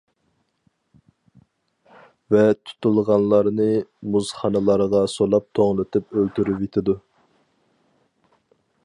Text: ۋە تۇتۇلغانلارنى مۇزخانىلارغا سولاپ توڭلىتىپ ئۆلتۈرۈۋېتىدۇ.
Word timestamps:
ۋە 2.35 2.41
تۇتۇلغانلارنى 2.61 3.69
مۇزخانىلارغا 4.15 5.03
سولاپ 5.17 5.47
توڭلىتىپ 5.61 6.19
ئۆلتۈرۈۋېتىدۇ. 6.19 6.97